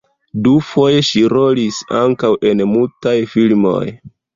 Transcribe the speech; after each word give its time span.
Dufoje 0.47 1.03
ŝi 1.11 1.21
rolis 1.35 1.85
ankaŭ 2.03 2.35
en 2.55 2.67
mutaj 2.75 3.19
filmoj. 3.37 3.81